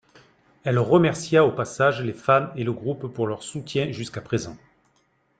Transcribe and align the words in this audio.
Elle 0.63 0.79
remercia 0.79 1.45
au 1.45 1.51
passage 1.51 2.01
les 2.01 2.13
fans 2.15 2.47
et 2.55 2.63
le 2.63 2.71
groupe 2.73 3.13
pour 3.13 3.27
leur 3.27 3.43
soutien 3.43 3.91
jusqu'à 3.91 4.19
présent. 4.19 4.57